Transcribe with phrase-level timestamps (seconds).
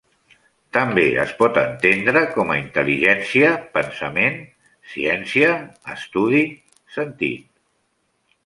[0.77, 4.41] També es pot entendre com a 'intel·ligència', 'pensament',
[4.95, 5.53] 'ciència',
[5.97, 6.45] 'estudi',
[6.97, 7.49] 'sentit'.